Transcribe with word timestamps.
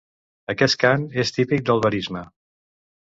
Aquest 0.53 0.79
cant 0.85 1.05
és 1.25 1.33
típic 1.37 1.67
del 1.71 1.85
verisme. 1.85 2.25